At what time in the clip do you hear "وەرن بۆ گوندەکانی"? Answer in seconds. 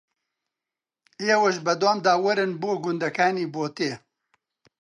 2.25-3.51